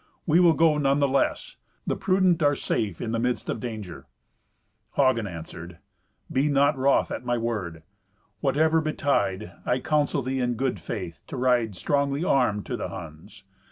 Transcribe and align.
"We 0.25 0.39
will 0.39 0.53
go 0.53 0.79
none 0.79 0.99
the 0.99 1.07
less. 1.07 1.57
The 1.85 1.95
prudent 1.95 2.41
are 2.41 2.55
safe 2.55 3.01
in 3.01 3.11
the 3.11 3.19
midst 3.19 3.49
of 3.49 3.59
danger." 3.59 4.07
Hagen 4.95 5.27
answered, 5.27 5.77
"Be 6.31 6.49
not 6.49 6.75
wroth 6.75 7.11
at 7.11 7.23
my 7.23 7.37
word. 7.37 7.83
Whatever 8.39 8.81
betide, 8.81 9.51
I 9.63 9.77
counsel 9.79 10.23
thee 10.23 10.39
in 10.39 10.55
good 10.55 10.79
faith 10.79 11.21
to 11.27 11.37
ride 11.37 11.75
strongly 11.75 12.23
armed 12.23 12.65
to 12.65 12.75
the 12.77 12.89
Huns. 12.89 13.43